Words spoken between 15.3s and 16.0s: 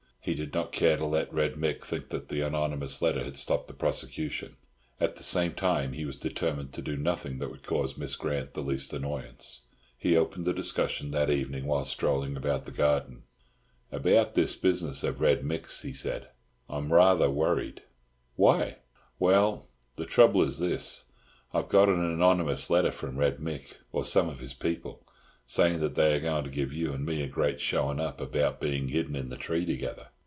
Mick's," he